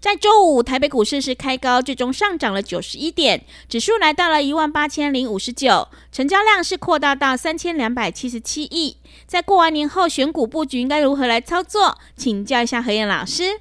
[0.00, 8.96] 在周五，台北股市是开高，最终上涨了九十一点，指数来到了一万八千零五十九，成交量是扩大到三千两百七十七亿。
[9.26, 11.98] 在过完年后，选股布局应该如何来操作？
[12.16, 13.60] 请教一下何燕老师。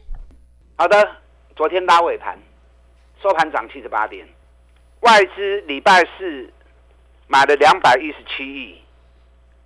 [0.77, 1.17] 好的，
[1.57, 2.39] 昨天拉尾盘，
[3.21, 4.25] 收盘涨七十八点，
[5.01, 6.53] 外资礼拜四
[7.27, 8.75] 买了两百一十七亿，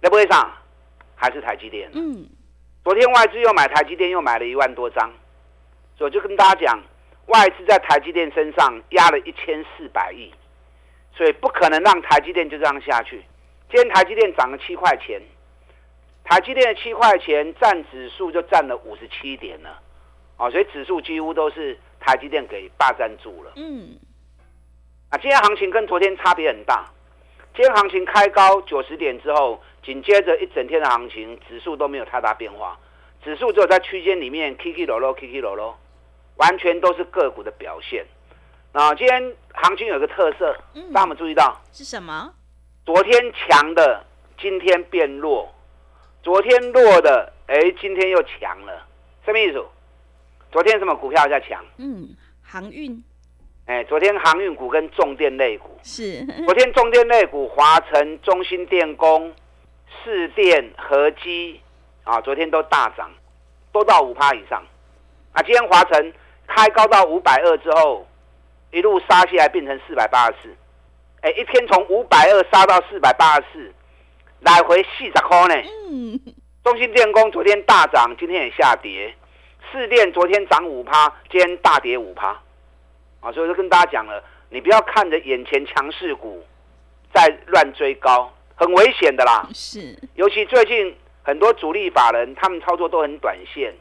[0.02, 0.52] 那不会上，
[1.14, 1.88] 还是台积电。
[1.94, 2.28] 嗯，
[2.84, 5.14] 昨天外资又买台积电，又买了一万多张。
[6.00, 6.84] 我就跟大家讲，
[7.28, 10.30] 外资在台积电身上压了一千四百亿，
[11.16, 13.24] 所以不可能让台积电就这样下去。
[13.72, 15.22] 今天台积电涨了七块钱，
[16.26, 19.80] 台积电的七块钱占指数就占了五十七点了，
[20.38, 23.54] 哦，所以指数几乎都是台积电给霸占住了。
[23.56, 23.98] 嗯，
[25.10, 26.86] 啊，今天行情跟昨天差别很大，
[27.56, 32.78] 今天行情开高九十点之后，紧接着一整天的行情，指数都没有太大变化，
[33.24, 35.80] 指数只有在区间里面 K K 落落 K K 落落。
[36.38, 38.06] 完全都是个股的表现。
[38.72, 40.56] 啊，今天行情有个特色，
[40.92, 42.34] 大家有注意到是什么？
[42.84, 44.04] 昨天强的，
[44.40, 45.48] 今天变弱；
[46.24, 48.88] 昨天弱的，哎，今天又强了。
[49.24, 49.64] 什么意思？
[50.52, 51.64] 昨天什么股票在强？
[51.78, 52.10] 嗯，
[52.42, 53.04] 航运。
[53.68, 56.26] 哎，昨天航运股跟重电类股是。
[56.46, 59.32] 昨天重电类股，华晨、中心电工、
[60.04, 61.62] 市电、合基
[62.04, 63.12] 啊，昨天都大涨，
[63.72, 64.64] 都到五趴以上。
[65.34, 66.12] 啊，今天华晨。
[66.56, 68.06] 开高到五百二之后，
[68.72, 70.56] 一路杀下来变成四百八十四，
[71.22, 73.74] 哎，一天从五百二杀到四百八十四，
[74.42, 75.56] 来回四十块呢。
[75.90, 76.20] 嗯。
[76.64, 79.14] 中心电工昨天大涨，今天也下跌。
[79.72, 82.40] 四电昨天涨五趴，今天大跌五趴。
[83.20, 86.46] 啊，所以就跟大家讲了，你不要看着眼前强势股
[87.14, 89.50] 在乱追高，很危险的啦。
[89.54, 89.98] 是。
[90.14, 93.74] 尤其最近很多主力法人，他们操作都很短线。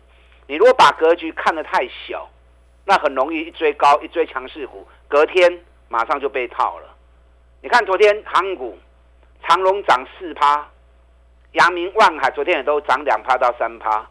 [0.46, 2.28] 你如果把格局看得太小。
[2.84, 6.88] 那很容易一追高一追强势股，隔天马上就被套了。
[7.60, 8.76] 你看昨天航股
[9.44, 10.68] 长隆涨四趴，
[11.52, 14.04] 阳明万海昨天也都涨两趴到三趴。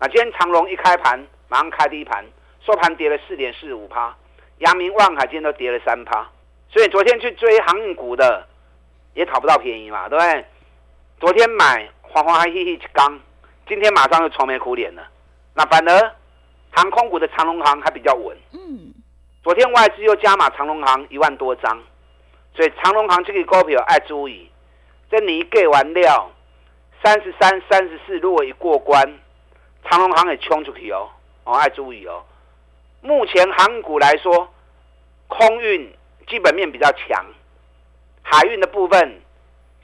[0.00, 2.24] 那今天长隆一开盘马上开低盘，
[2.64, 4.16] 收盘跌了四点四五趴，
[4.58, 6.26] 阳明万海今天都跌了三趴。
[6.70, 8.46] 所以昨天去追航运股的
[9.12, 10.44] 也讨不到便宜嘛，对不对？
[11.20, 13.20] 昨天买黄黄黑黑一缸，
[13.68, 15.06] 今天马上就愁眉苦脸了。
[15.52, 16.12] 那反而。
[16.76, 18.36] 航空股的长龙航还比较稳。
[18.52, 18.92] 嗯，
[19.42, 21.82] 昨天外资又加码长龙航一万多张，
[22.54, 24.50] 所以长龙航这个股票爱注意。
[25.10, 26.30] 这你给完料，
[27.02, 29.02] 三十三、三十四，如果一过关，
[29.84, 31.08] 长龙航也冲出去哦，
[31.44, 32.22] 哦爱注意哦。
[33.00, 34.52] 目前航股来说，
[35.28, 35.90] 空运
[36.28, 37.24] 基本面比较强，
[38.20, 39.22] 海运的部分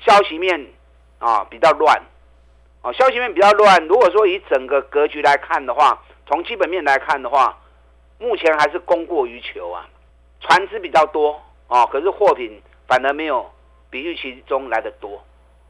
[0.00, 0.66] 消息面
[1.20, 2.02] 啊比较乱，
[2.82, 3.86] 哦消息面比较乱。
[3.86, 7.54] 如果说以整个格局来看的话，从基本面来看的话，
[8.18, 9.86] 目前还是供过于求啊，
[10.40, 13.52] 船只比较多哦，可是货品反而没有
[13.90, 15.22] 比预期中来的多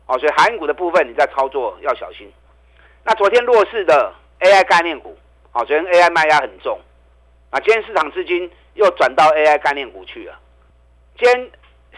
[0.07, 2.33] 哦，所以韩股的部分你在操作要小心。
[3.03, 5.19] 那昨天弱势的 AI 概念股
[5.51, 6.79] 哦，昨天 AI 卖压很重
[7.51, 10.39] 啊，今天市场资金又转到 AI 概念股去了。
[11.19, 11.51] 今天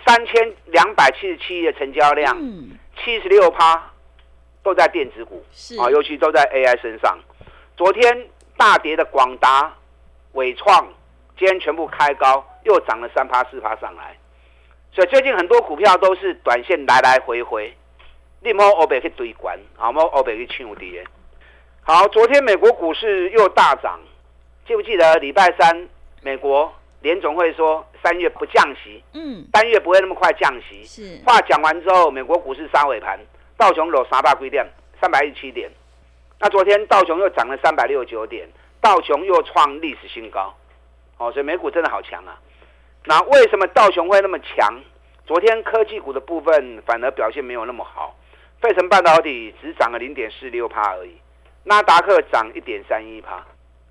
[0.07, 2.35] 三千两百七十七亿的成交量，
[2.97, 3.93] 七十六趴
[4.63, 5.45] 都在电子股
[5.79, 7.19] 啊，尤其都在 AI 身上。
[7.77, 8.27] 昨天。
[8.57, 9.73] 大跌的广达、
[10.33, 10.87] 伟创，
[11.37, 14.17] 今天全部开高，又涨了三趴四趴上来。
[14.93, 17.75] 所以最近很多股票都是短线来来回回，
[18.41, 21.05] 你莫欧北去追关，啊莫欧北去抢跌。
[21.83, 23.99] 好，昨天美国股市又大涨，
[24.67, 25.89] 记不记得礼拜三
[26.23, 30.85] 美国联总会说三月不降息，嗯，三月不会那么快降息。
[30.85, 33.19] 是话讲完之后，美国股市杀尾盘，
[33.59, 34.65] 道琼落三百几点，
[35.01, 35.69] 三百一十七点。
[36.41, 38.49] 那昨天道琼又涨了三百六十九点，
[38.81, 40.55] 道琼又创历史新高，
[41.17, 42.39] 哦，所以美股真的好强啊！
[43.05, 44.81] 那为什么道琼会那么强？
[45.27, 48.15] 昨天科技股的部分反而表现没有那么好，
[48.61, 51.17] 费城半导体只涨了零点四六帕而已，
[51.63, 53.43] 纳达克涨一点三一帕，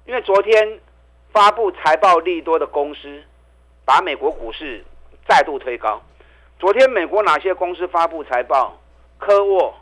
[0.06, 0.80] 因为昨天
[1.32, 3.24] 发布财报利多的公司，
[3.84, 4.84] 把美国股市
[5.28, 6.02] 再度推高。
[6.60, 8.78] 昨天美国哪些公司发布财报？
[9.18, 9.74] 科沃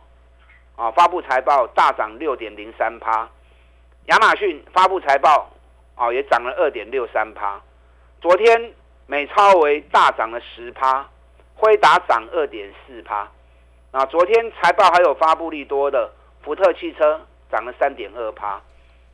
[0.76, 3.30] 啊发布财报大涨六点零三趴，
[4.06, 5.50] 亚马逊发布财报
[5.96, 7.62] 啊也涨了二点六三趴。
[8.20, 8.74] 昨天
[9.08, 11.08] 美超为大涨了十趴。
[11.54, 13.30] 辉达涨二点四趴，
[13.92, 17.22] 啊，昨天财报还有发布利多的福特汽车
[17.52, 18.60] 涨了三点二趴，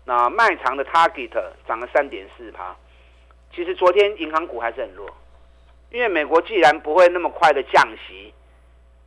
[0.05, 1.33] 那卖长的 Target
[1.67, 2.73] 涨了三点四趴。
[3.53, 5.09] 其实昨天银行股还是很弱，
[5.91, 8.33] 因为美国既然不会那么快的降息，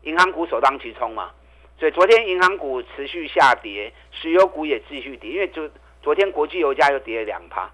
[0.03, 1.31] 银行股首当其冲嘛，
[1.81, 5.67] 所以昨天银行股持续下跌，石油股也继续跌，因为昨
[6.03, 7.71] 昨天国际油价又跌了两趴。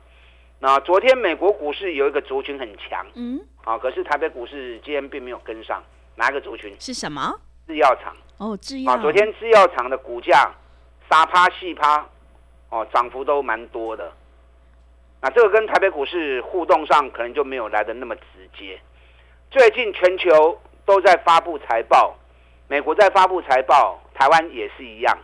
[0.60, 3.40] 那昨天美国股市有一个族群很强，嗯。
[3.64, 3.76] 啊！
[3.76, 5.82] 可是台北股市今天并没有跟上，
[6.14, 6.72] 哪一个族群？
[6.78, 7.34] 是什么？
[7.66, 8.92] 制药厂哦，制药。
[8.92, 10.54] 啊，昨天制药厂的股价
[11.10, 12.06] 沙趴细趴，
[12.70, 14.12] 哦，涨幅都蛮多的。
[15.20, 18.78] 那这个跟台北股市互动上可能就没有来的那么直接。
[19.50, 22.16] 最近全球都在发布财报，
[22.68, 25.16] 美国在发布财报，台湾也是一样。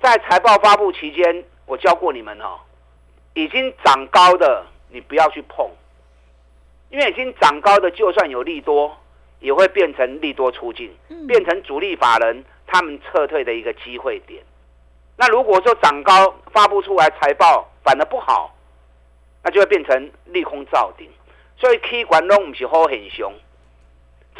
[0.00, 2.60] 在财报发布期间，我教过你们哦，
[3.34, 5.68] 已经涨高的你不要去碰。
[6.90, 8.96] 因为已经涨高的，就算有利多，
[9.40, 10.94] 也会变成利多出境，
[11.26, 14.42] 变成主力法人他们撤退的一个机会点。
[15.16, 18.54] 那如果说涨高发布出来财报反而不好，
[19.42, 21.08] 那就会变成利空造顶。
[21.56, 23.32] 所以 K 管都不是好很凶，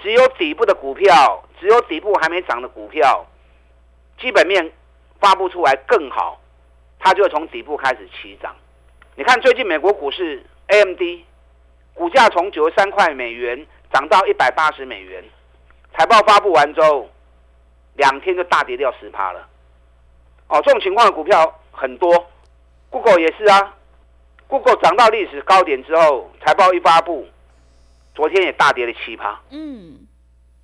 [0.02, 3.24] 只有底部的股票，只有底部还没涨的股票，
[4.20, 4.72] 基本面
[5.20, 6.40] 发布出来更好，
[6.98, 8.52] 它就会从底部开始起涨。
[9.14, 11.00] 你看最近美国股市 AMD。
[11.94, 15.22] 股价从九十三块美元涨到一百八十美元，
[15.94, 17.06] 财报发布完之后，
[17.96, 19.46] 两天就大跌掉十趴了。
[20.48, 22.26] 哦，这种情况的股票很多
[22.88, 23.76] ，Google 也是啊。
[24.48, 27.28] Google 涨到历史高点之后，财报一发布，
[28.14, 29.38] 昨天也大跌了七趴。
[29.50, 30.01] 嗯，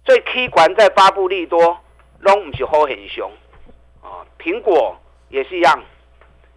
[0.09, 1.79] 所以 K 管在发布利多，
[2.21, 3.31] 拢唔是好很凶。
[4.03, 4.97] 啊，苹果
[5.29, 5.85] 也是一样，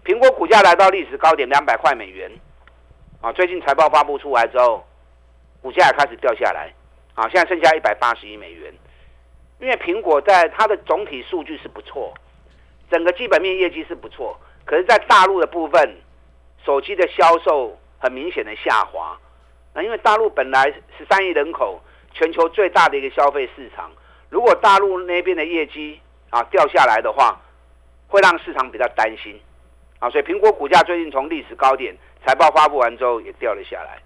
[0.05, 2.31] 苹果股价来到历史高点两百块美元。
[3.19, 4.87] 啊，最近财报发布出来之后，
[5.61, 6.73] 股价也开始掉下来，
[7.13, 8.73] 啊，现在剩下一百八十亿美元。
[9.59, 12.13] 因为苹果在它的总体数据是不错，
[12.89, 15.97] 整个基本面业绩是不错，可是，在大陆的部分，
[16.65, 19.19] 手机的销售很明显的下滑。
[19.73, 21.81] 那因为大陆本来十三亿人口，
[22.13, 23.91] 全球最大的一个消费市场，
[24.29, 25.99] 如果大陆那边的业绩
[26.29, 27.39] 啊掉下来的话，
[28.07, 29.39] 会让市场比较担心。
[29.99, 31.95] 啊，所以苹果股价最近从历史高点。
[32.23, 33.99] 财报发布完之后也掉了下来。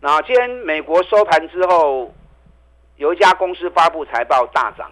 [0.00, 2.14] 那今天美国收盘之后，
[2.94, 4.88] 有一家公司发布财报大涨，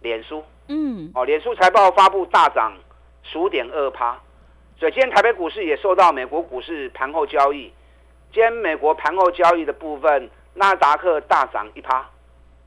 [0.00, 0.44] 脸书。
[0.66, 1.12] 嗯。
[1.14, 2.72] 哦，脸书财报发布大涨
[3.22, 4.18] 十五点二趴，
[4.80, 7.72] 所以今天台北股市也受到美国股市盘后交易。
[8.32, 12.08] 今天美国盘后交易的部分，纳达克大涨一趴，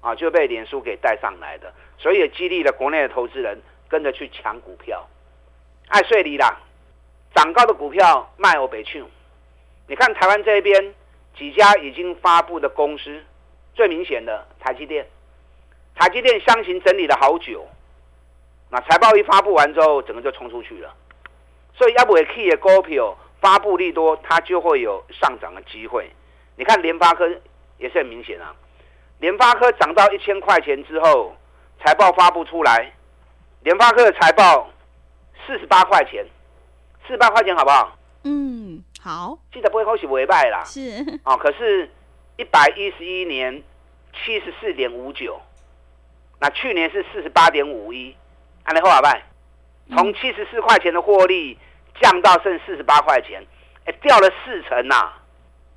[0.01, 5.07] 啊，就被脸书给带上来的，所以也激励了国内的投资人跟着去抢股票，
[5.89, 6.59] 爱睡你啦。
[7.35, 9.03] 涨高的股票卖欧北去，
[9.87, 10.93] 你看台湾这边
[11.35, 13.23] 几家已经发布的公司，
[13.73, 15.07] 最明显的台积电，
[15.95, 17.67] 台积电箱型整理了好久，
[18.69, 20.93] 那财报一发布完之后，整个就冲出去了。
[21.73, 26.07] 所以要不 key 的股票发布利多，它就会有上涨的机会。
[26.55, 27.27] 你看联发科
[27.77, 28.55] 也是很明显啊，
[29.19, 31.35] 联发科涨到一千块钱之后，
[31.83, 32.91] 财报发布出来，
[33.61, 34.69] 联发科的财报
[35.45, 36.25] 四十八块钱。
[37.05, 37.97] 四十八块钱好不好？
[38.23, 39.37] 嗯，好。
[39.51, 40.63] 记得不会恭喜尾拜啦。
[40.63, 41.03] 是。
[41.25, 41.91] 哦，可是，
[42.37, 43.61] 一百一十一年
[44.13, 45.41] 七十四点五九，
[46.39, 48.15] 那去年是四十八点五一，
[48.63, 49.21] 安利后好拜，
[49.89, 51.59] 从七十四块钱的获利
[51.99, 53.45] 降到剩四十八块钱，
[53.83, 55.11] 哎，掉了四成呐，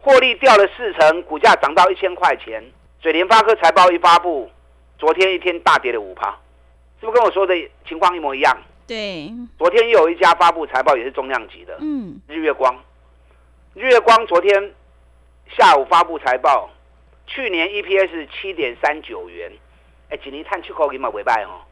[0.06, 2.62] 获利掉了四成，股价涨到一千块钱，
[3.02, 4.48] 所以联发科财报一发布，
[4.96, 6.30] 昨天一天大跌了五趴，
[7.00, 7.52] 是不是跟我说的
[7.88, 8.56] 情况一模一样？
[8.86, 11.76] 对，昨天又有一家发布财报，也是重量级的。
[11.80, 12.72] 嗯，日月光，
[13.75, 14.72] 日月光昨天
[15.48, 16.70] 下午发布财报，
[17.26, 19.50] 去年 EPS 七点三九元，
[20.10, 21.66] 哎，今年探出口给嘛尾拜哦。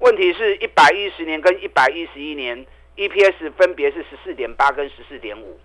[0.00, 5.58] 问题是一百一十年跟一百一十一年 EPS 分别是十四点八跟十四点五。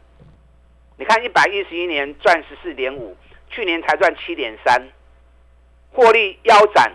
[0.99, 3.15] 你看一百一十一年赚十四点五，
[3.51, 4.89] 去年才赚七点三，
[5.93, 6.91] 获利腰斩，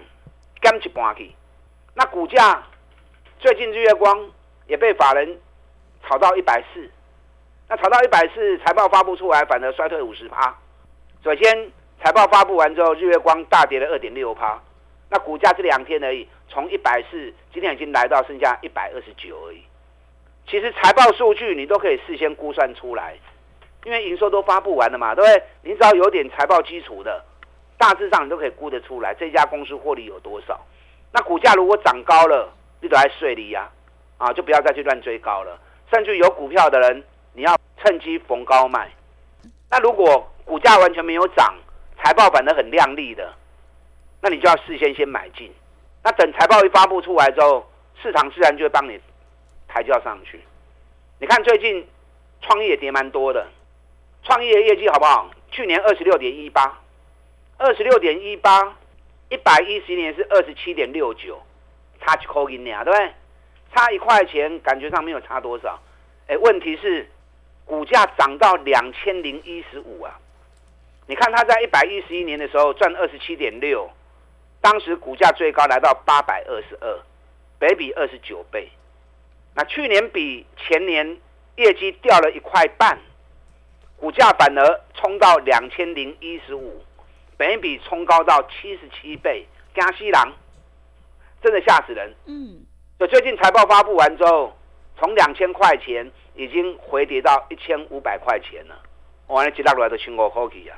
[0.60, 1.30] 干一半去，
[1.94, 2.64] 那股价。
[3.38, 4.30] 最近日月光
[4.66, 5.40] 也被法人
[6.02, 6.90] 炒到一百四，
[7.68, 10.56] 那炒到一百四，财报发布出来，反而衰退五十趴。
[11.22, 11.70] 首先，
[12.02, 14.60] 财报发布完之后，日月光大跌了二点六趴，
[15.10, 19.62] 那股价这两天而已，从一百四，今天已经来到剩下一百二十九而已。
[20.48, 23.16] 其实财报数据你都可以事先估算出来，
[23.84, 25.42] 因为营收都发布完了嘛，对不对？
[25.62, 27.24] 你只要有点财报基础的，
[27.76, 30.60] 大致上你都可以估得出来这家公司获利有多少。
[31.12, 32.48] 那股价如果涨高了，
[32.80, 33.68] 你都在睡里呀，
[34.18, 35.58] 啊，就不要再去乱追高了。
[35.92, 38.90] 甚至有股票的人，你要趁机逢高卖。
[39.70, 41.54] 那如果股价完全没有涨，
[42.02, 43.32] 财报反而很亮丽的，
[44.20, 45.52] 那你就要事先先买进。
[46.04, 47.68] 那等财报一发布出来之后，
[48.00, 48.98] 市场自然就会帮你
[49.68, 50.40] 抬轿上去。
[51.18, 51.86] 你看最近
[52.40, 53.46] 创业跌蛮多的，
[54.24, 55.30] 创业业绩好不好？
[55.50, 56.80] 去年二十六点一八，
[57.58, 58.76] 二十六点一八，
[59.28, 61.40] 一百一十年是二十七点六九，
[62.00, 63.12] 差几块银呀，对不对？
[63.74, 65.80] 差一块钱，感觉上没有差多少。
[66.28, 67.08] 哎，问题是
[67.64, 70.18] 股价涨到两千零一十五啊！
[71.06, 73.90] 你看它在一百一十一年的时候赚二十七点六，
[74.60, 76.98] 当时股价最高来到八百二十二，
[77.58, 78.68] 北比二十九倍。
[79.54, 81.18] 那去年比前年
[81.56, 82.98] 业绩掉了一块半，
[84.02, 86.82] 股价反而冲到两千零一十五，
[87.36, 90.32] 北比冲高到七十七倍，加西郎
[91.40, 92.12] 真的吓死人。
[92.26, 92.66] 嗯，
[92.98, 94.58] 就最近财报发布完之后，
[94.98, 98.74] 从两千块钱已经回跌到一千五百块钱了，
[99.28, 100.76] 完了接大过来都清过口气啊。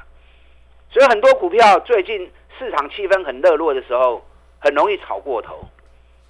[0.91, 4.23] 所以很多股票最近市场气氛很热络的时候，
[4.59, 5.67] 很容易炒过头。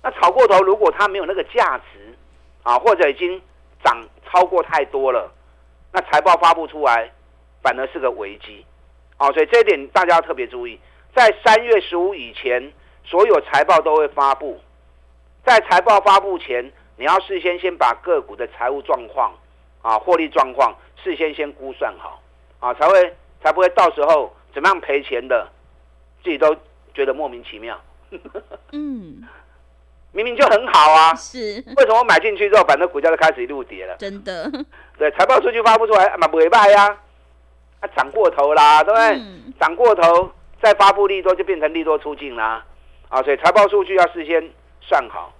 [0.00, 2.16] 那炒过头，如果它没有那个价值
[2.62, 3.42] 啊，或者已经
[3.82, 5.28] 涨超过太多了，
[5.94, 7.10] 那财报发布出来
[7.62, 8.66] 反而是个危机。
[9.18, 10.78] 哦，所以这一点大家要特别注意，
[11.14, 12.72] 在三月十五以前，
[13.04, 14.60] 所有财报都会发布。
[15.46, 19.32] 在财报发布前，你要事先先把个股的财务状况
[19.80, 22.20] 啊、获利状况事先先估算好
[22.60, 24.34] 啊，才会才不会到时候。
[24.54, 25.48] 怎么样赔钱的，
[26.22, 26.54] 自己都
[26.94, 27.76] 觉得莫名其妙。
[28.70, 29.20] 嗯，
[30.14, 31.14] 明明就很好啊。
[31.14, 31.38] 是。
[31.76, 33.96] 为什么买进去之后，反正股价就开始一路跌了？
[33.96, 34.50] 真的。
[34.96, 36.96] 对，财报数据发布出来，嘛不会卖呀。
[37.80, 39.20] 啊，涨过头啦，对不对？
[39.60, 40.30] 涨过头，
[40.62, 42.64] 再发布利多就变成利多出境啦。
[43.08, 45.32] 啊，所以财报数据要事先算好，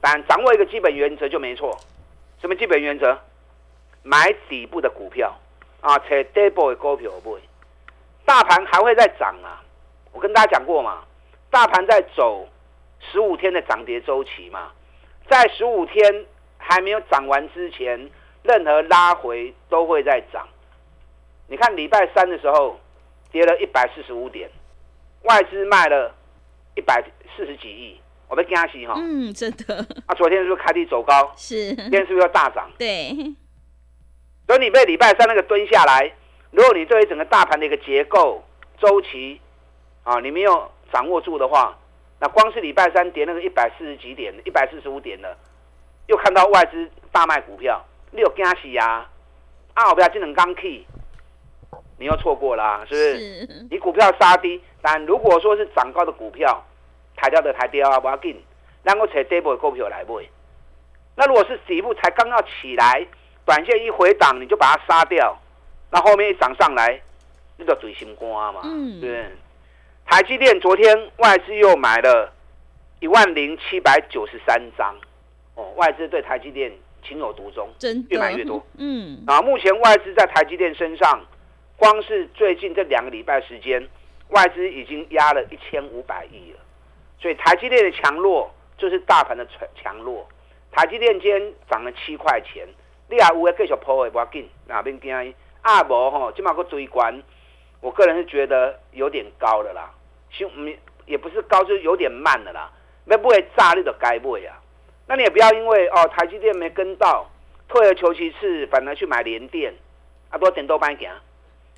[0.00, 1.78] 但掌握一个基本原则就没错。
[2.40, 3.16] 什么基本原则？
[4.02, 5.34] 买底部的股票
[5.80, 7.40] 啊，且 double 的股票买。
[8.24, 9.62] 大盘还会再涨啊！
[10.12, 11.02] 我跟大家讲过嘛，
[11.50, 12.46] 大盘在走
[13.00, 14.72] 十五天的涨跌周期嘛，
[15.28, 16.26] 在十五天
[16.58, 18.10] 还没有涨完之前，
[18.42, 20.46] 任何拉回都会在涨。
[21.48, 22.78] 你看礼拜三的时候
[23.30, 24.50] 跌了一百四十五点，
[25.22, 26.14] 外资卖了
[26.74, 27.02] 一百
[27.36, 28.94] 四十几亿，我被惊喜哈。
[28.96, 29.76] 嗯，真的。
[30.06, 31.32] 啊，昨天是不是开低走高？
[31.36, 31.74] 是。
[31.74, 32.70] 今天是不是要大涨？
[32.78, 33.10] 对。
[34.46, 36.12] 所以你被礼拜三那个蹲下来。
[36.52, 38.42] 如果你对于整个大盘的一个结构
[38.80, 39.40] 周期
[40.04, 41.76] 啊，你没有掌握住的话，
[42.18, 45.36] 那光是礼拜三跌那个一百四十几点、一百四十五点的，
[46.06, 49.06] 又看到外资大卖股票，你有惊喜呀？
[49.74, 50.86] 啊，不要进能刚 key，
[51.98, 53.66] 你又错过了，是不是？
[53.70, 56.64] 你股票杀低，但如果说是涨高的股票，
[57.16, 58.42] 抬掉的抬掉啊，不要紧，
[58.82, 60.26] 然后找底部的股票来买。
[61.14, 63.06] 那如果是底部才刚要起来，
[63.44, 65.38] 短线一回档，你就把它杀掉。
[65.90, 66.98] 那后面一涨上来，
[67.58, 68.62] 你就嘴心肝嘛，
[69.00, 69.26] 对。
[70.06, 72.32] 台积电昨天外资又买了
[73.00, 74.94] 一万零七百九十三张，
[75.54, 76.72] 哦，外资对台积电
[77.02, 78.64] 情有独钟，真越买越多。
[78.78, 81.20] 嗯，啊，目前外资在台积电身上，
[81.76, 83.86] 光是最近这两个礼拜时间，
[84.28, 86.58] 外资已经压了一千五百亿了。
[87.18, 90.26] 所以台积电的强弱就是大盘的强强弱。
[90.70, 92.66] 台积电今天涨了七块钱，
[93.08, 95.34] 你也有会继续抛的，不要紧，哪边惊？
[95.62, 97.22] 阿伯吼，今嘛个追关，
[97.80, 99.90] 我个人是觉得有点高了啦，
[100.36, 102.70] 修没也不是高，就是有点慢的啦。
[103.04, 104.60] 那不会炸你的该不会啊？
[105.06, 107.30] 那你也不要因为哦台积电没跟到，
[107.68, 109.72] 退而求其次，反而去买联电，
[110.30, 111.08] 啊多点多半行。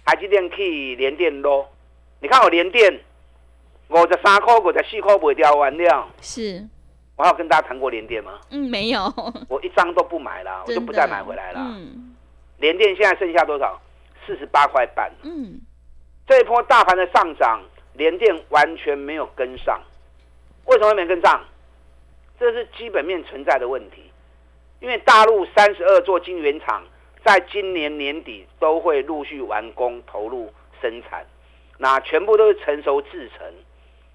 [0.04, 1.68] 台积电去联电咯，
[2.20, 3.00] 你看我联电
[3.88, 6.08] 五十三块、五十四块卖掉完了。
[6.22, 6.66] 是，
[7.16, 8.40] 我有跟大家谈过联电吗？
[8.50, 9.00] 嗯，没有。
[9.48, 11.60] 我一张都不买了，我就不再买回来了。
[11.60, 12.16] 嗯。
[12.56, 13.78] 联电现在剩下多少？
[14.26, 15.12] 四十八块半。
[15.22, 15.60] 嗯，
[16.26, 17.62] 这一波大盘的上涨，
[17.98, 19.82] 联电完全没有跟上。
[20.66, 21.44] 为什么没跟上？
[22.38, 24.10] 这是基本面存在的问题。
[24.80, 26.84] 因为大陆三十二座晶圆厂
[27.24, 31.26] 在今年年底都会陆续完工投入生产，
[31.78, 33.52] 那全部都是成熟制成。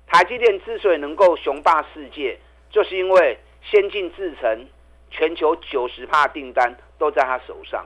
[0.08, 4.66] 台积电之所以能够雄霸世界，就是因为先进制程，
[5.12, 7.86] 全球九十帕订单都在他手上。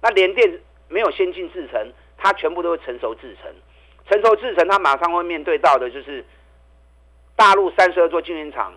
[0.00, 0.58] 那联电
[0.88, 3.52] 没有先进制程，它全部都是成熟制程，
[4.10, 6.24] 成熟制成，它马上会面对到的就是
[7.36, 8.74] 大陆三十二座晶圆厂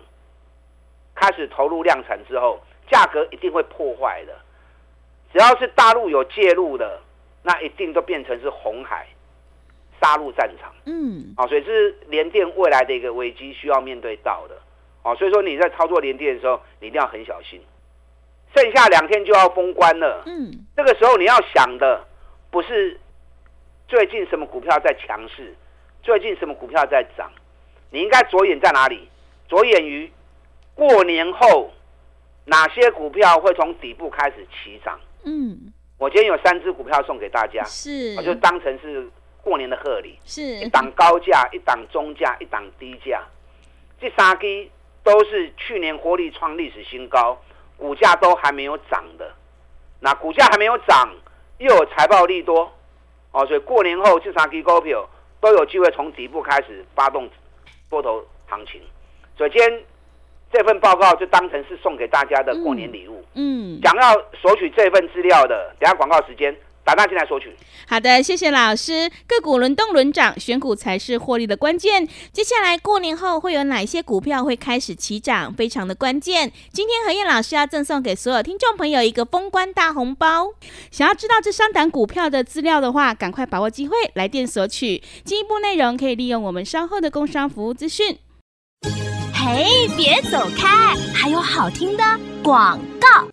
[1.14, 4.32] 开始投入量产之后，价格一定会破坏的。
[5.32, 7.00] 只要是大陆有介入的，
[7.42, 9.08] 那一定都变成是红海
[10.00, 10.72] 杀戮战场。
[10.84, 14.54] 嗯，啊，所以这是联电未来的一个危机需要面对到的。
[15.02, 17.60] 啊，所以说你在操作联电的时候，你一定要很小心。
[18.54, 22.06] 剩下两天就要封关了，嗯，这个时候你要想的
[22.52, 23.00] 不是
[23.94, 25.54] 最近什么股票在强势，
[26.02, 27.30] 最近什么股票在涨，
[27.90, 29.08] 你应该着眼在哪里？
[29.48, 30.10] 着眼于
[30.74, 31.70] 过年后
[32.44, 34.98] 哪些股票会从底部开始起涨。
[35.22, 39.08] 嗯，我今天有三只股票送给大家，是，我就当成是
[39.40, 40.18] 过年的贺礼。
[40.24, 43.22] 是一档高价，一档中价，一档低价，
[44.00, 44.68] 这三只
[45.04, 47.40] 都是去年获利创历史新高，
[47.76, 49.32] 股价都还没有涨的。
[50.00, 51.08] 那股价还没有涨，
[51.58, 52.72] 又有财报利多，
[53.34, 55.04] 哦，所以过年后这三支股票
[55.40, 57.28] 都有机会从底部开始发动
[57.90, 58.80] 多头行情。
[59.36, 59.84] 所以今天
[60.52, 63.24] 这份报告就当成是送给大家的过年礼物。
[63.34, 67.54] 嗯，想要索取这份资料的，等下广告时间打电话进来索取。
[67.86, 69.10] 好的，谢谢老师。
[69.26, 72.06] 个股轮动轮涨，选股才是获利的关键。
[72.32, 76.52] 接下来过年后会有哪些股票会开始起涨，非常的关键。
[76.72, 80.54] 今天何燕老师要赠送给所有听众朋友一个封关大红包。
[80.90, 85.02] 想要知道这三档股票的资料的话，赶快把握机会来电索取。
[85.24, 88.18] 进一步内容可以利用我们稍后的工商服务资讯。
[89.34, 92.04] 嘿，别走开，还有好听的
[92.42, 93.28] 广告。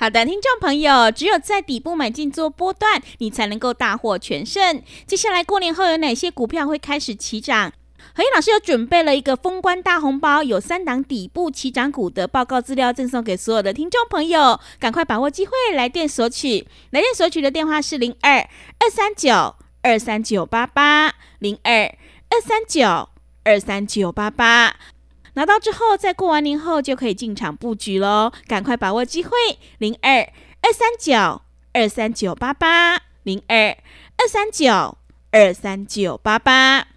[0.00, 4.80] 好的，听众朋友，只有在底部买进做波段，你才能够大获全胜。
[5.08, 7.72] 接下来过年后有哪些股票会开始起涨？
[8.14, 16.68] 何燕老师又准备了一个封关大红包，有三档底部起涨股的报告资料赠送给所有的听众朋友，赶快把握机会来电索取。
[16.90, 18.38] 来电索取的电话是零二
[18.78, 21.72] 二三九二三九八八零二
[22.30, 23.08] 二三九
[23.42, 24.76] 二三九八八。
[25.38, 29.30] 拿到之后，在过完年后就可以进场布局喽，赶快把握机会！
[29.78, 30.28] 零二
[30.62, 33.68] 二三九二三九八八零二
[34.16, 34.98] 二三九
[35.30, 36.88] 二三九八八。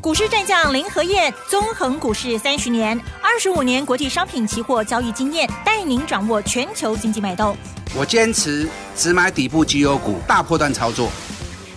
[0.00, 7.56] 股市战将林和燕，纵横股市三十年，二十五年国际商品期货交易经验，带您掌握全球经济脉动。
[7.94, 11.08] 我坚持只买底部绩优股，大波段操作。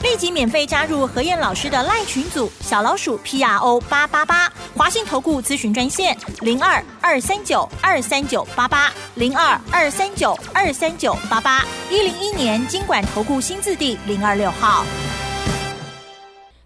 [0.01, 14.85] 立即免费加入何燕老师的赖群组，小老鼠 P R O 八八八，华信投顾咨询专线零二二三九二三九八八零二二三九二三九八八，一零一年经管投顾新字第零二六号。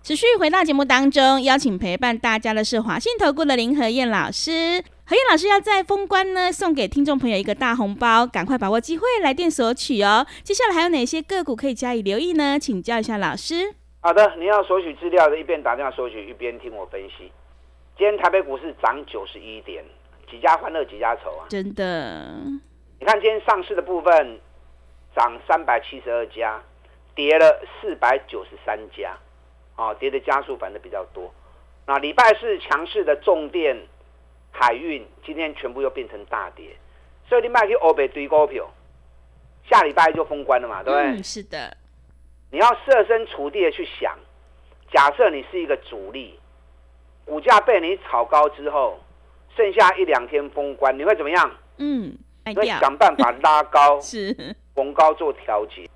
[0.03, 4.83] 持续回到节目当中，邀请陪伴大家的是华信投顾的林和燕老师。
[5.09, 10.23] 何燕老师要在封关呢，送给听众朋友一个大红包，赶快把握机会来电索取哦。
[10.43, 12.59] 接下来还有哪些个股可以加以留意呢？
[12.59, 13.73] 请教一下老师。
[14.01, 17.31] 好的，你要索取资料的，一边打电话索取，一边听我分析。
[17.97, 19.83] 今天台北股市涨九十一点，
[20.29, 21.47] 几家欢乐几家愁啊！
[21.49, 22.27] 真的，
[22.99, 24.39] 你看今天上市的部分
[25.15, 26.61] 涨三百七十二家，
[27.15, 29.17] 跌了四百九十三家，
[29.75, 31.33] 哦，跌的家数反正比较多。
[31.87, 33.75] 那礼拜四强势的重电、
[34.59, 36.75] 海运，今天全部又变成大跌，
[37.29, 38.69] 所以你卖去欧北堆股票，
[39.69, 41.17] 下礼拜就封关了嘛，对不对？
[41.17, 41.77] 嗯，是的，
[42.51, 44.19] 你要设身处地的去想，
[44.91, 46.37] 假设你是一个主力，
[47.23, 48.99] 股价被你炒高之后，
[49.55, 51.51] 剩下一两天封关，你会怎么样？
[51.77, 52.17] 嗯，
[52.53, 54.35] 会想办法拉高 是，
[54.75, 55.89] 逢高做调节，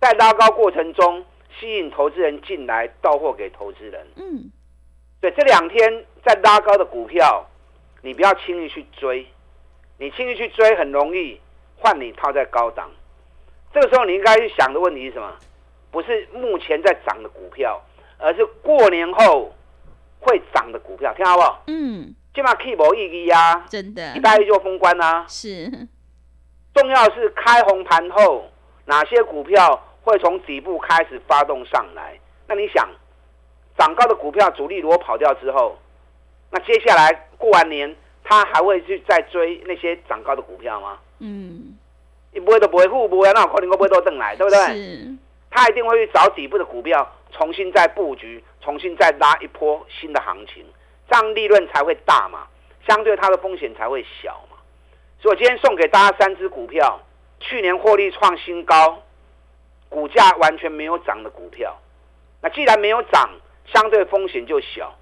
[0.00, 1.26] 在拉高过程中
[1.58, 4.06] 吸引投资人进来到货给投资人。
[4.14, 4.52] 嗯，
[5.20, 7.44] 对，这两天在拉高的股票，
[8.04, 9.26] 你不要轻易去追，
[9.96, 11.40] 你轻易去追很容易
[11.78, 12.90] 换你套在高档。
[13.72, 15.34] 这个时候你应该去想的问题是什么？
[15.90, 17.82] 不是目前在涨的股票，
[18.18, 19.50] 而是过年后
[20.20, 21.62] 会涨的股票，听好不好？
[21.68, 25.70] 嗯，起码 keep 无意义啊，真的礼拜一就封关啦、是，
[26.74, 28.44] 重要是开红盘后，
[28.84, 32.20] 哪些股票会从底部开始发动上来？
[32.46, 32.86] 那你想，
[33.78, 35.78] 涨高的股票主力如果跑掉之后，
[36.50, 40.98] 那接下来过完年，他还会去再追那些涨高的股票吗？
[41.18, 41.76] 嗯，
[42.32, 44.58] 你不会都不会付，不会，那我可能会不会都等来，对不对？
[44.58, 45.14] 是，
[45.50, 50.64] 他一定会去找底部的股票，重新再布局，重新再拉一波新的行情，
[51.08, 52.46] 这样利润才会大嘛，
[52.86, 54.56] 相对它的风险才会小嘛。
[55.20, 57.00] 所以我今天送给大家三只股票，
[57.40, 59.02] 去年获利创新高，
[59.88, 61.76] 股价完全没有涨的股票。
[62.42, 63.30] 那既然没有涨，
[63.72, 64.94] 相对风险就小，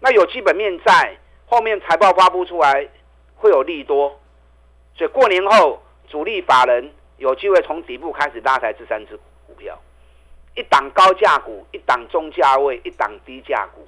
[0.00, 2.88] 那有基本面在，后面财报发布出来
[3.36, 4.20] 会有利多，
[4.94, 9.78] 所以过年后主力法人有机会从底部开始拉抬这三只股票。
[10.54, 13.86] 一档高价股，一档中价位，一档低价股，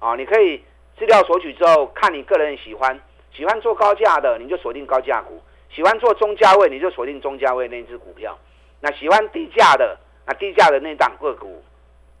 [0.00, 0.62] 啊，你可以
[0.98, 3.00] 资料索取之后，看你个人喜欢，
[3.32, 5.34] 喜欢做高价的，你就锁定高价股；
[5.70, 8.36] 喜欢做中价位，你就锁定中价位那只股票。
[8.80, 11.62] 那喜欢低价的，那低价的那档个股，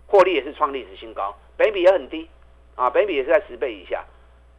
[0.06, 2.28] 获利也是创历史新高，本比也很低，
[2.78, 4.04] 啊，本比也是在十倍以下。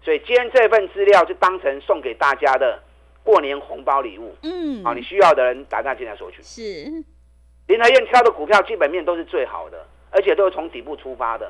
[0.04, 2.80] 所以今天这份资料就当成送给大家的
[3.24, 4.36] 过年红包礼物。
[4.44, 6.44] 嗯，啊，你需要的人打电话进来索取。
[6.44, 6.62] 是
[7.68, 11.50] 林和燕挑的股票基本面都是最好的，而且都是从底部出发的。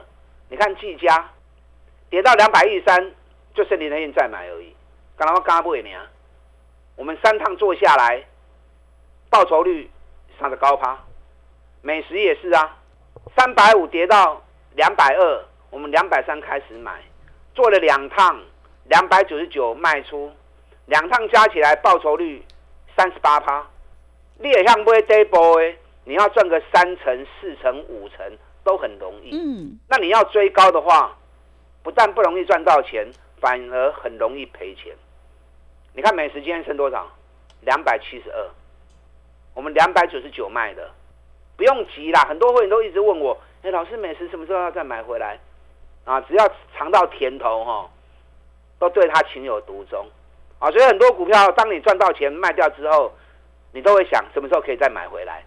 [0.49, 1.29] 你看技嘉
[2.09, 3.11] 跌到两百一十三，
[3.53, 4.75] 就剩林和燕再买而已。
[5.17, 6.05] 刚刚刚不给你啊？
[6.95, 8.23] 我们三趟做下来，
[9.29, 9.89] 报酬率
[10.39, 10.99] 上的高趴。
[11.81, 12.77] 美食也是啊，
[13.37, 14.41] 三百五跌到
[14.75, 17.01] 两百二，我们两百三开始买，
[17.53, 18.39] 做了两趟，
[18.85, 20.31] 两百九十九卖出，
[20.87, 22.43] 两趟加起来报酬率
[22.95, 23.65] 三十八趴。
[24.37, 28.25] 你也像买 day boy，你要赚个三成、四成、五成
[28.63, 29.29] 都很容易。
[29.33, 31.15] 嗯，那你要追高的话，
[31.83, 33.05] 不但不容易赚到钱，
[33.39, 34.95] 反而很容易赔钱。
[35.93, 37.07] 你看美食今天剩多少？
[37.61, 38.49] 两百七十二，
[39.53, 40.89] 我们两百九十九卖的，
[41.57, 42.21] 不用急啦。
[42.21, 45.37] 很多会员都一直问我，哎，老师，美食什么时候要再买回来？
[46.05, 47.89] 啊，只要尝到甜头哈，
[48.79, 50.05] 都对它情有独钟
[50.59, 50.71] 啊。
[50.71, 53.13] 所以很多股票，当你赚到钱卖掉之后，
[53.71, 55.43] 你都会想什么时候可以再买回来？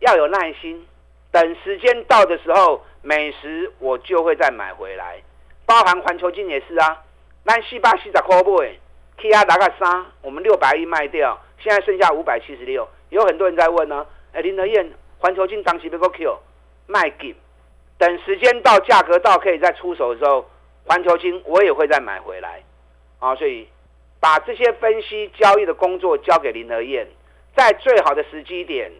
[0.00, 0.86] 要有耐心，
[1.30, 5.22] 等时间到的时候，美食我就会再买回来。
[5.64, 7.02] 包含环球金也是啊，
[7.44, 8.78] 那四百四十块买
[9.16, 12.86] ，K 啊拿个三，我们六百亿卖掉，现在剩下五百七十六。
[13.10, 16.38] 有很多人在问呢，哎，林德燕，环球金当时被个 Q
[16.86, 17.34] 卖给，
[18.02, 20.44] 等时间到，价格到可以再出手的时候，
[20.84, 22.60] 环球金我也会再买回来。
[23.20, 23.68] 啊，所以
[24.18, 27.06] 把这些分析交易的工作交给林德燕，
[27.54, 28.90] 在最好的时机点，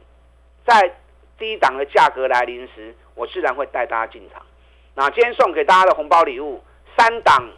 [0.64, 0.94] 在
[1.36, 4.40] 低档的价格来临时，我自然会带大家进场。
[4.94, 6.62] 那今天送给大家的红包礼物，
[6.96, 7.50] 三档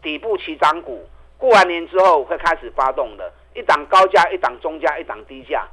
[0.00, 1.04] 底部起涨股，
[1.36, 5.66] 过完年之后会开始发动的，一档高价，一档中价，一档低价，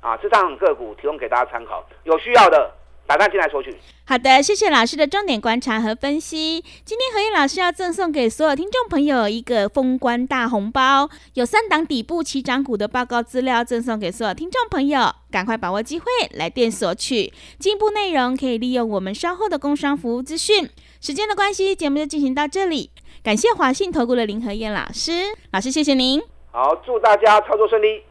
[0.00, 2.70] 啊，这三档个股提供给大家参考，有需要的
[3.06, 3.74] 打电进来索取。
[4.04, 6.62] 好的，谢谢老师的重点观察和分析。
[6.84, 17.32] 今天何燕老师要赠送给所有听众朋友一个封关大红包，有三档底部起涨股的报告资料赠送给所有听众朋友，赶快把握机会来电索取。
[17.58, 20.68] 进一步内容可以利用我们稍后的工商服务资讯。
[21.00, 22.90] 时间的关系，节目就进行到这里。
[23.22, 25.12] 感谢华信投顾的林何燕老师，
[25.52, 26.22] 老师谢谢您。
[26.52, 28.02] 好，祝大家操作顺利。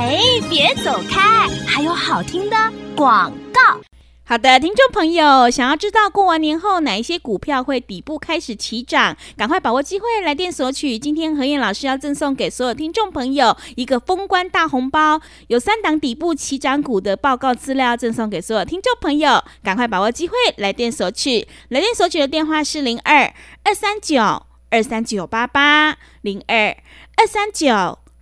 [0.00, 2.56] 嘿，别走开，还有好听的
[2.94, 3.60] 广告。
[4.24, 10.96] 好的，听众朋友，想要知道过完年后哪一些股票会底部开始起涨，赶快把握机会来电索取。
[10.96, 21.48] 今天何燕老师要赠送给所有听众朋友一个封关大红包，有三档底部起涨股的报告资料赠送给所有听众朋友，赶快把握机会来电索取。
[21.70, 23.34] 来电索取的电话是零二
[23.64, 24.22] 二三九
[24.70, 26.76] 二三九八八零二
[27.16, 27.98] 二三九